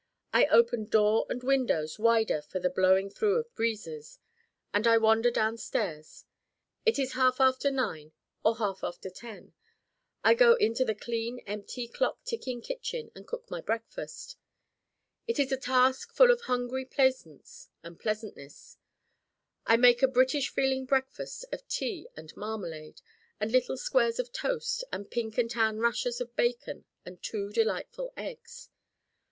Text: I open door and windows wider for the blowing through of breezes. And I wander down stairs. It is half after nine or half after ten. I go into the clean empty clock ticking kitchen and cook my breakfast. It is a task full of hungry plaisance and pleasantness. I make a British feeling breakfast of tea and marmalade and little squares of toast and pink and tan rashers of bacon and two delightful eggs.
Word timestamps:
I 0.33 0.45
open 0.47 0.85
door 0.85 1.27
and 1.29 1.43
windows 1.43 1.99
wider 1.99 2.41
for 2.41 2.57
the 2.59 2.71
blowing 2.71 3.11
through 3.11 3.35
of 3.37 3.53
breezes. 3.53 4.17
And 4.73 4.87
I 4.87 4.97
wander 4.97 5.29
down 5.29 5.57
stairs. 5.59 6.25
It 6.87 6.97
is 6.97 7.13
half 7.13 7.39
after 7.39 7.69
nine 7.69 8.11
or 8.43 8.55
half 8.55 8.83
after 8.83 9.11
ten. 9.11 9.53
I 10.23 10.33
go 10.33 10.55
into 10.55 10.83
the 10.83 10.95
clean 10.95 11.41
empty 11.45 11.87
clock 11.87 12.23
ticking 12.23 12.61
kitchen 12.61 13.11
and 13.13 13.27
cook 13.27 13.51
my 13.51 13.61
breakfast. 13.61 14.37
It 15.27 15.37
is 15.37 15.51
a 15.51 15.55
task 15.55 16.11
full 16.11 16.31
of 16.31 16.41
hungry 16.45 16.83
plaisance 16.85 17.69
and 17.83 17.99
pleasantness. 17.99 18.79
I 19.67 19.77
make 19.77 20.01
a 20.01 20.07
British 20.07 20.49
feeling 20.49 20.85
breakfast 20.87 21.45
of 21.51 21.67
tea 21.67 22.07
and 22.17 22.35
marmalade 22.35 23.03
and 23.39 23.51
little 23.51 23.77
squares 23.77 24.17
of 24.17 24.31
toast 24.33 24.83
and 24.91 25.11
pink 25.11 25.37
and 25.37 25.47
tan 25.51 25.77
rashers 25.77 26.19
of 26.19 26.35
bacon 26.35 26.85
and 27.05 27.21
two 27.21 27.51
delightful 27.51 28.13
eggs. 28.17 28.69